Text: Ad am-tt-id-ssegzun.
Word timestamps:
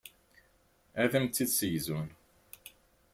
Ad 1.03 1.11
am-tt-id-ssegzun. 1.17 2.07